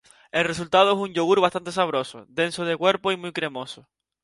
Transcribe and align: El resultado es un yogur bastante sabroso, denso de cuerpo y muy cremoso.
El 0.31 0.45
resultado 0.45 0.93
es 0.93 0.97
un 0.97 1.13
yogur 1.13 1.41
bastante 1.41 1.71
sabroso, 1.71 2.25
denso 2.27 2.65
de 2.65 2.75
cuerpo 2.75 3.11
y 3.11 3.17
muy 3.17 3.31
cremoso. 3.33 3.87